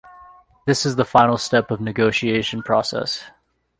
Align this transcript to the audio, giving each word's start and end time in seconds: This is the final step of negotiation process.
This 0.65 0.83
is 0.83 0.95
the 0.95 1.05
final 1.05 1.37
step 1.37 1.69
of 1.69 1.79
negotiation 1.79 2.63
process. 2.63 3.23